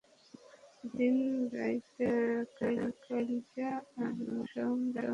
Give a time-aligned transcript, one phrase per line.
[0.91, 2.07] দিনে রাইতে
[3.03, 3.69] কাইজ্জা
[3.97, 5.07] আর কত সওন যায়।